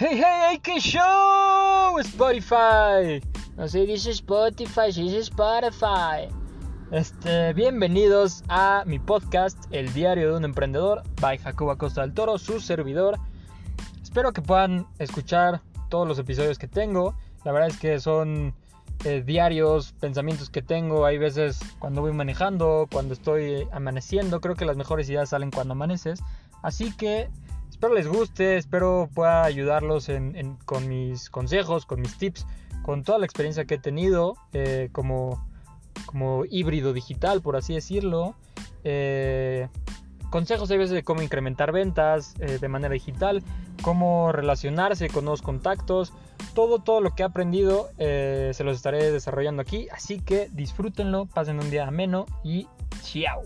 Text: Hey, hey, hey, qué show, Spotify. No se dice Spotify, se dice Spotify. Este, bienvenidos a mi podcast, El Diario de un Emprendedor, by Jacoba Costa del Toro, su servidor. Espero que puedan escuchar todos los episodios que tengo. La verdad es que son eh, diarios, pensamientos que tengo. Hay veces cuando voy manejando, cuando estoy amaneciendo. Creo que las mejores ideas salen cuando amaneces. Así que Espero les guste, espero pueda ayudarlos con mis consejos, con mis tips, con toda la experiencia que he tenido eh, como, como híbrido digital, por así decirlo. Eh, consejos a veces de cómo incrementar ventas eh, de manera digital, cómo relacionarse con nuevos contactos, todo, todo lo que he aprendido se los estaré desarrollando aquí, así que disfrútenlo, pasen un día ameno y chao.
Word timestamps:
Hey, 0.00 0.10
hey, 0.12 0.22
hey, 0.22 0.60
qué 0.62 0.78
show, 0.78 1.98
Spotify. 1.98 3.20
No 3.56 3.66
se 3.66 3.84
dice 3.84 4.12
Spotify, 4.12 4.92
se 4.92 5.00
dice 5.00 5.18
Spotify. 5.18 6.32
Este, 6.92 7.52
bienvenidos 7.54 8.44
a 8.48 8.84
mi 8.86 9.00
podcast, 9.00 9.58
El 9.72 9.92
Diario 9.92 10.30
de 10.30 10.36
un 10.36 10.44
Emprendedor, 10.44 11.02
by 11.20 11.38
Jacoba 11.38 11.74
Costa 11.74 12.02
del 12.02 12.14
Toro, 12.14 12.38
su 12.38 12.60
servidor. 12.60 13.18
Espero 14.00 14.32
que 14.32 14.40
puedan 14.40 14.86
escuchar 15.00 15.62
todos 15.88 16.06
los 16.06 16.20
episodios 16.20 16.60
que 16.60 16.68
tengo. 16.68 17.16
La 17.42 17.50
verdad 17.50 17.70
es 17.70 17.78
que 17.80 17.98
son 17.98 18.54
eh, 19.04 19.24
diarios, 19.26 19.94
pensamientos 19.98 20.48
que 20.48 20.62
tengo. 20.62 21.06
Hay 21.06 21.18
veces 21.18 21.58
cuando 21.80 22.02
voy 22.02 22.12
manejando, 22.12 22.86
cuando 22.88 23.14
estoy 23.14 23.66
amaneciendo. 23.72 24.40
Creo 24.40 24.54
que 24.54 24.64
las 24.64 24.76
mejores 24.76 25.10
ideas 25.10 25.30
salen 25.30 25.50
cuando 25.50 25.72
amaneces. 25.72 26.22
Así 26.62 26.96
que 26.96 27.28
Espero 27.78 27.94
les 27.94 28.08
guste, 28.08 28.56
espero 28.56 29.08
pueda 29.14 29.44
ayudarlos 29.44 30.10
con 30.64 30.88
mis 30.88 31.30
consejos, 31.30 31.86
con 31.86 32.00
mis 32.00 32.18
tips, 32.18 32.44
con 32.82 33.04
toda 33.04 33.20
la 33.20 33.24
experiencia 33.24 33.66
que 33.66 33.74
he 33.74 33.78
tenido 33.78 34.34
eh, 34.52 34.88
como, 34.90 35.48
como 36.04 36.42
híbrido 36.50 36.92
digital, 36.92 37.40
por 37.40 37.54
así 37.54 37.74
decirlo. 37.74 38.34
Eh, 38.82 39.68
consejos 40.28 40.68
a 40.72 40.76
veces 40.76 40.90
de 40.90 41.04
cómo 41.04 41.22
incrementar 41.22 41.70
ventas 41.70 42.34
eh, 42.40 42.58
de 42.60 42.66
manera 42.66 42.94
digital, 42.94 43.44
cómo 43.80 44.32
relacionarse 44.32 45.08
con 45.08 45.26
nuevos 45.26 45.42
contactos, 45.42 46.12
todo, 46.54 46.80
todo 46.80 47.00
lo 47.00 47.14
que 47.14 47.22
he 47.22 47.26
aprendido 47.26 47.90
se 47.96 48.64
los 48.64 48.76
estaré 48.76 49.12
desarrollando 49.12 49.62
aquí, 49.62 49.86
así 49.92 50.18
que 50.18 50.50
disfrútenlo, 50.52 51.26
pasen 51.26 51.60
un 51.60 51.70
día 51.70 51.86
ameno 51.86 52.26
y 52.42 52.66
chao. 53.04 53.42